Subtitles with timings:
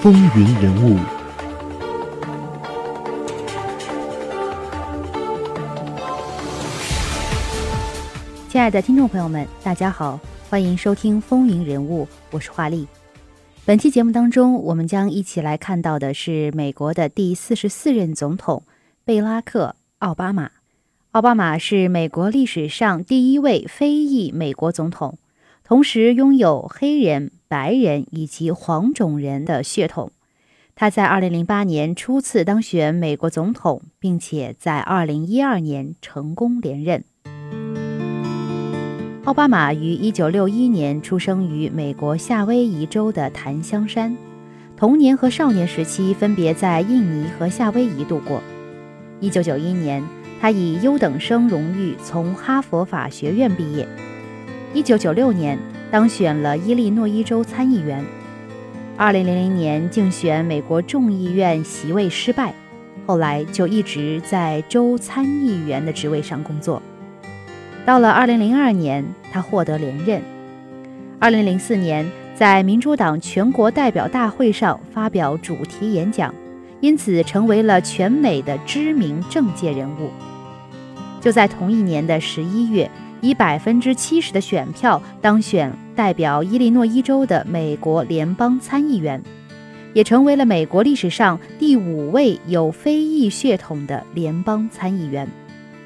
[0.00, 0.96] 风云人物。
[8.48, 12.86] 亲爱的听众朋友们，大家好，欢迎收听《风云人物》，我是华丽。
[13.64, 18.62] 本期节目当中，我们将一起来看到的是美国的第四十四任总统
[19.04, 20.52] 贝拉克·奥巴马。
[21.10, 25.18] 奥巴马是美国历史上第一位非裔美国总统，
[25.64, 30.12] 同时拥有黑人、白人以及黄种人的血统。
[30.76, 37.02] 他在2008年初次当选美国总统，并且在2012年成功连任。
[39.24, 44.16] 奥巴马于1961年出生于美国夏威夷州的檀香山，
[44.76, 48.40] 童年和少年时期分别在印尼和夏威夷度过。
[49.20, 50.02] 1991年，
[50.40, 53.86] 他以优等生荣誉从哈佛法学院毕业。
[54.74, 55.58] 1996年，
[55.90, 58.04] 当选了伊利诺伊州参议员。
[58.98, 62.52] 2000年竞选美国众议院席位失败，
[63.06, 66.82] 后来就一直在州参议员的职位上工作。
[67.86, 70.20] 到了2002年，他获得连任。
[71.20, 76.34] 2004年，在民主党全国代表大会上发表主题演讲，
[76.80, 80.10] 因此成为了全美的知名政界人物。
[81.20, 82.90] 就在同一年的11月，
[83.20, 89.22] 以百分之七十的选票当选代表伊利诺伊州的美国联邦参议员，
[89.92, 95.28] 也成为了美国历史上第五位有非裔血统的联邦参议员。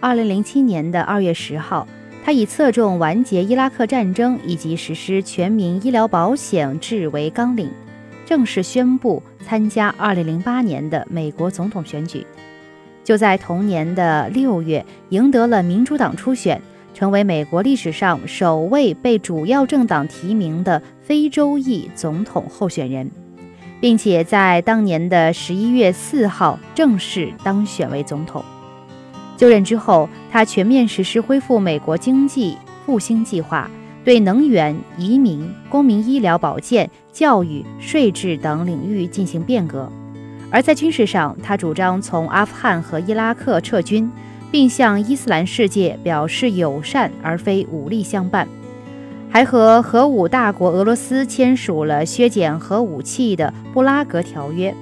[0.00, 1.86] 二零零七年的二月十号，
[2.24, 7.70] 他以侧重完结伊拉克战争以及实施全民医疗保险制为纲领，
[8.26, 12.26] 正式宣布参加二零零八年的美国总统选举。
[13.04, 16.60] 就在同年的六月，赢得了民主党初选，
[16.94, 23.10] 成为美国历史上首位被主要政党提名的非洲裔总统候选人，
[23.80, 28.44] 并且在当年的十一月四号正式当选为总统。
[29.36, 33.68] 就任之后，他全面实施恢复美国经济复兴计划，
[34.04, 39.90] 对能源、移民、公民医疗保健、教育、税制等领域进行变革。
[40.50, 44.08] 而在军事上，他主张从阿富汗和伊拉克撤军，
[44.52, 48.46] 并向伊斯兰世界表示友善而非武力相伴，
[49.28, 54.72] 还和核武大国俄罗斯签署了削减核武器的布拉格条约。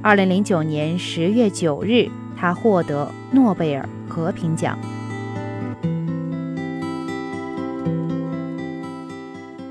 [0.00, 2.08] 二零零九年十月九日。
[2.36, 4.76] 他获得诺贝尔和平奖。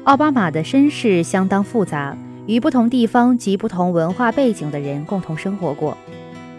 [0.05, 2.17] 奥巴马的身世相当复杂，
[2.47, 5.95] 与不同地方及不同文化背景的人共同生活过。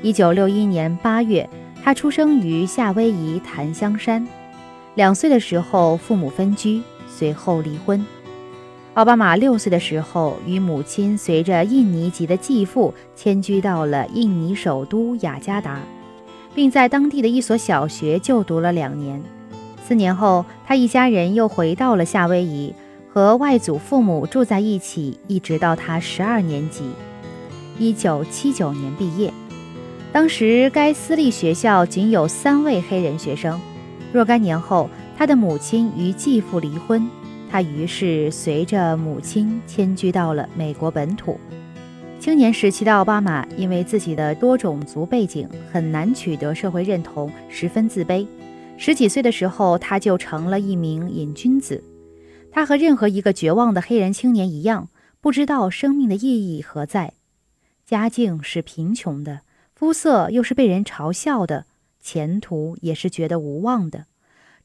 [0.03, 1.49] 一九六一年八月，
[1.85, 4.27] 他出生于夏威夷檀香山。
[4.95, 8.05] 两岁的时候，父母分居，随后离婚。
[8.95, 15.81] 奥巴马六岁的时候，与母亲随着印尼籍的继父迁居到了印尼首都雅加达。
[16.55, 19.21] 并在当地的一所小学就读了两年。
[19.87, 22.73] 四年后，他一家人又回到了夏威夷，
[23.13, 26.85] 和外祖父母住在一起，一直到他十二年级。
[27.77, 29.35] 一九七九年毕业。
[30.15, 33.61] 当时该私立学校仅有三位黑人学生。
[34.13, 34.89] 若干年后，
[35.19, 37.11] 他的母亲与继父离婚，
[37.51, 41.37] 他于是随着母亲迁居到了美国本土。
[42.21, 48.25] 青年时期的奥巴马因为自己的多种族背景很难取得社会认同，十分自卑。
[48.79, 51.83] 十几岁的时候，他就成了一名瘾君子。
[52.53, 57.15] 他和任何一个绝望的黑人青年一样，不知道生命的意义何在。
[57.85, 59.41] 家境是贫穷的，
[59.85, 61.67] 肤色又是被人嘲笑的，
[62.01, 64.07] 前途也是觉得无望的。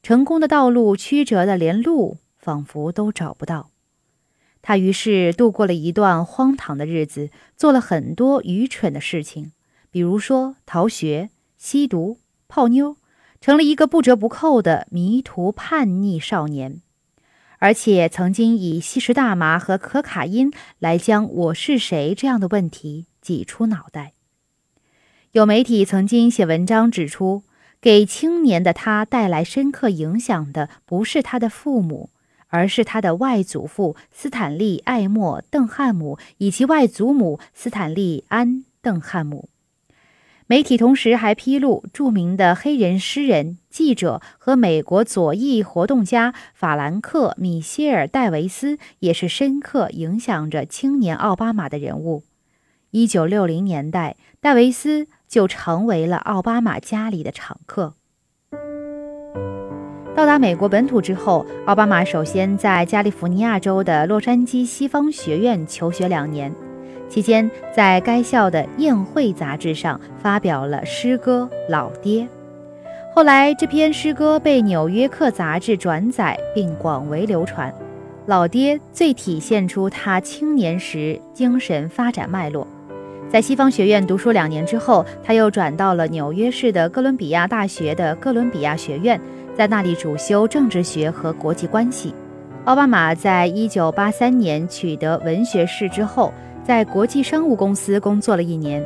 [0.02, 3.68] 成功的道路曲折的，连路仿佛都找不到。
[4.62, 9.52] 他于是度过了一段荒唐的日子，做了很多愚蠢的事情，
[9.90, 12.16] 比如说逃学、吸毒、
[12.48, 12.96] 泡妞，
[13.42, 16.80] 成了一个不折不扣的迷途叛逆少年，
[17.58, 24.14] 而且曾经以吸食大麻和可卡因来将“我是谁”这样的问题挤出脑袋。
[25.32, 27.44] 有媒体曾经写文章指出，
[27.80, 32.10] 给青年的他带来深刻影响的不是他的父母。
[32.52, 38.48] 而是他的外祖父斯坦利·艾默·邓汉姆以及外祖母斯坦利·安·
[38.82, 39.48] 邓汉姆。
[40.48, 52.24] 媒体同时还披露，著名的黑人诗人、记者和美国左翼活动家法兰克·米歇尔·戴维斯也是深刻影响着青年奥巴马的人物。
[52.92, 57.94] 一九六零年代，戴维斯就成为了奥巴马家里的常客。
[60.16, 66.52] 到达美国本土之后，奥巴马首先在加利福尼亚州的洛杉矶西方学院求学两年，
[67.08, 72.24] 期间在该校的宴会杂志上发表了诗歌《老爹》。
[73.14, 77.72] 后来这篇诗歌被《纽约客》杂志转载并广为流传。
[78.26, 82.66] 老爹最体现出他青年时精神发展脉络。
[83.30, 89.20] 在西方学院读书两年之后，他又转到了纽约市的哥伦比亚大学的哥伦比亚学院，
[89.54, 92.12] 在那里主修政治学和国际关系。
[92.64, 96.34] 奥巴马在一九八三年取得文学士之后，
[96.64, 98.84] 在国际商务公司工作了一年。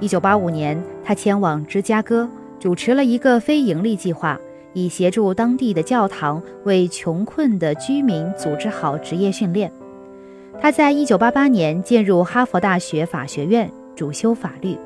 [0.00, 2.26] 一九八五年，他前往芝加哥，
[2.58, 4.40] 主持了一个非营利计划，
[4.72, 9.70] 以协助当地的教堂为穷困的居民组织好职业训练。
[10.62, 13.70] 他在一九八八年进入哈佛大学法学院。
[13.94, 14.76] 主修法律。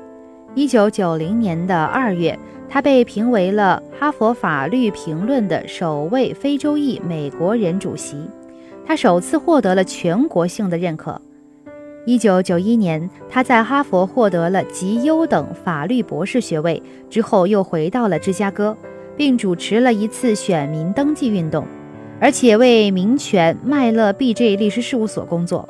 [0.55, 2.37] 一九九零年的二月，
[2.67, 8.17] 他被评为了哈佛法律评论的首位非洲裔美国人主席，
[8.85, 11.21] 他首次获得了全国性的认可。
[12.05, 18.75] 一九九一年，他在哈佛获得了极优等法律博士学位之后，又回到了芝加哥，
[19.15, 21.65] 并主持了一次选民登记运动，
[22.19, 24.55] 而且为民权麦勒 B.J.
[24.55, 25.67] 律师事务所工作。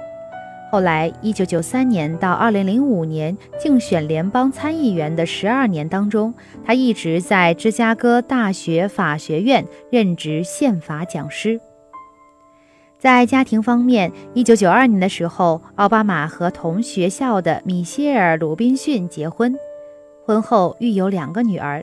[0.69, 6.33] 后来，一九九三年到二零零五年竞选联邦参议员的十二年当中，
[6.65, 11.59] 他一直在芝加哥大学法学院任职宪法讲师。
[12.99, 19.55] 在家庭方面，一九九二年的时候，奥巴马和同学校的米歇尔·鲁宾逊结婚，
[20.25, 21.81] 婚后育有两个女儿，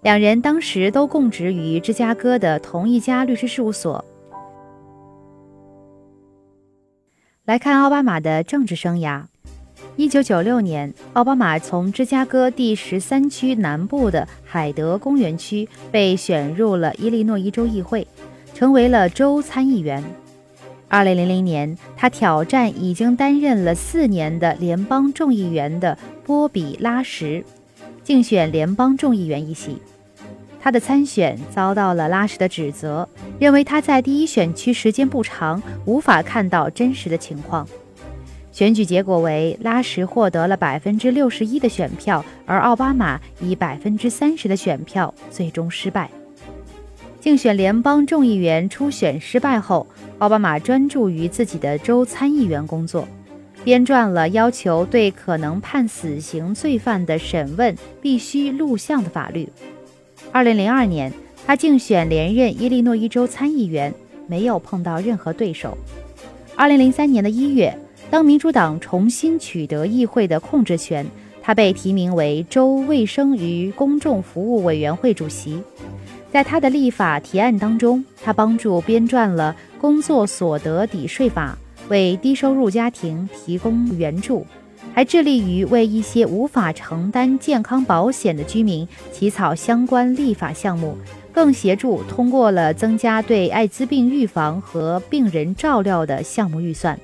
[0.00, 4.04] 两人当时都供职于芝加哥的同一家律师事务所。
[7.44, 9.24] 来看奥巴马的政治生涯。
[9.96, 18.06] 一九九六年，奥巴马从芝加哥第十三区南部的海德公园区被选入了伊利诺伊州议会，
[18.54, 20.04] 成为了州参议员。
[20.86, 27.44] 二零零零年，他挑战已经担任了四年的联邦众议员的波比拉什，
[28.04, 29.78] 竞选联邦众议员一席。
[30.62, 33.08] 他的参选遭到了拉什的指责，
[33.40, 37.66] 认为他在第一选区时间不长，无法看到真实的情况。
[38.52, 46.08] 选举结果为拉什获得了百分之六十一的选票，而奥巴马以百分之三十的选票最终失败。
[47.18, 49.86] 竞选联邦众议员初选失败后，
[50.18, 53.08] 奥巴马专注于自己的州参议员工作，
[53.64, 59.48] 编撰了要求对可能判死刑罪犯的审问必须录像的法律。
[60.32, 61.12] 二零零二年，
[61.46, 63.92] 他竞选连任伊利诺伊州参议员，
[64.26, 65.76] 没有碰到任何对手。
[66.56, 67.76] 二零零三年的一月，
[68.10, 71.06] 当民主党重新取得议会的控制权，
[71.42, 75.62] 他被提名为州卫生与公众服务委员会主席。
[76.30, 81.58] 在他的立法提案当中，他帮助编撰了工作所得抵税法，
[81.90, 84.46] 为低收入家庭提供援助。
[84.94, 90.96] 还致力于为一些无法承担健康保险的居民起草相关立法项目，
[91.32, 96.98] 更协助通过了增加对艾滋病预防和病人照料的项目预算。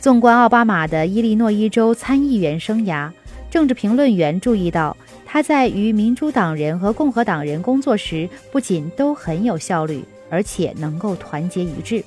[0.00, 3.10] 纵观奥巴马的伊利诺伊州参议员生涯，
[3.50, 12.04] 政治评论员注意到，他在与民主党人和共和党人工作时，不仅都很有效率，而且能够团结一致。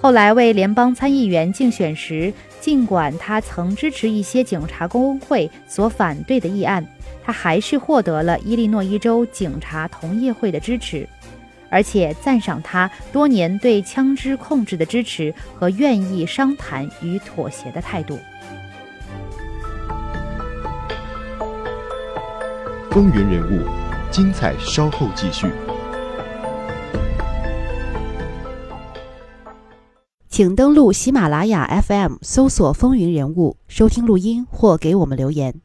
[0.00, 6.86] 后来为联邦参议员竞选时，尽管他曾支持一些警察工会所反对的议案，
[7.24, 11.08] 他还是获得了伊利诺伊州警察同业会的支持，
[11.70, 18.16] 而且赞赏他多年对枪支控制的支持和愿意商谈与妥协的态度。
[22.90, 23.66] 风云人物，
[24.10, 25.46] 精彩稍后继续。
[30.36, 35.62] 请登录喜马拉雅 FM，搜索“风云人物”，收听录音或给我们留言。